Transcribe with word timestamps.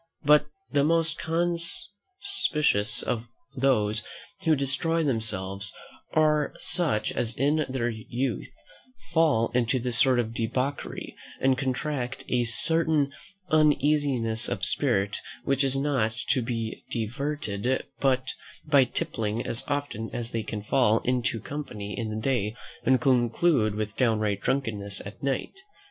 But 0.23 0.47
the 0.71 0.83
most 0.83 1.19
conspicuous 1.19 3.03
of 3.03 3.27
those 3.55 4.03
who 4.45 4.55
destroy 4.55 5.03
themselves, 5.03 5.71
are 6.13 6.55
such 6.57 7.11
as 7.11 7.37
in 7.37 7.67
their 7.69 7.87
youth 7.91 8.51
fall 9.11 9.51
into 9.53 9.77
this 9.77 9.99
sort 9.99 10.17
of 10.17 10.33
debauchery; 10.33 11.15
and 11.39 11.55
contract 11.55 12.23
a 12.29 12.45
certain 12.45 13.13
uneasiness 13.51 14.49
of 14.49 14.65
spirit, 14.65 15.17
which 15.43 15.63
is 15.63 15.75
not 15.75 16.15
to 16.31 16.41
be 16.41 16.83
diverted 16.89 17.85
but 17.99 18.27
by 18.65 18.85
tippling 18.85 19.45
as 19.45 19.63
often 19.67 20.09
as 20.13 20.31
they 20.31 20.41
can 20.41 20.63
fall 20.63 21.01
into 21.01 21.39
company 21.39 21.95
in 21.95 22.09
the 22.09 22.19
day, 22.19 22.55
and 22.87 22.99
conclude 22.99 23.75
with 23.75 23.97
downright 23.97 24.41
drunkenness 24.41 25.01
at 25.05 25.21
night. 25.21 25.59